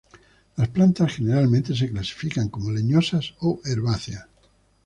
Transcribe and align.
Las 0.55 0.69
plantas 0.69 1.13
generalmente 1.17 1.75
se 1.75 1.91
clasifican 1.91 2.49
como 2.49 2.71
leñosas 2.71 3.35
o 3.39 3.59
herbáceas. 3.63 4.25